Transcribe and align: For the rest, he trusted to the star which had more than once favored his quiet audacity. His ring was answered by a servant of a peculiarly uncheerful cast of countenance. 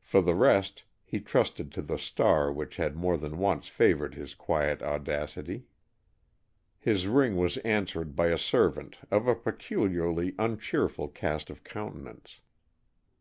For 0.00 0.20
the 0.20 0.34
rest, 0.34 0.82
he 1.04 1.20
trusted 1.20 1.70
to 1.70 1.82
the 1.82 1.96
star 1.96 2.52
which 2.52 2.74
had 2.76 2.96
more 2.96 3.16
than 3.16 3.38
once 3.38 3.68
favored 3.68 4.16
his 4.16 4.34
quiet 4.34 4.82
audacity. 4.82 5.66
His 6.80 7.06
ring 7.06 7.36
was 7.36 7.56
answered 7.58 8.16
by 8.16 8.30
a 8.30 8.36
servant 8.36 8.98
of 9.12 9.28
a 9.28 9.36
peculiarly 9.36 10.32
uncheerful 10.40 11.06
cast 11.14 11.50
of 11.50 11.62
countenance. 11.62 12.40